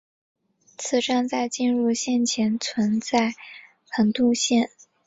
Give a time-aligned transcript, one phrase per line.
[0.79, 3.35] 此站在进入线前存在
[3.91, 4.71] 横渡线。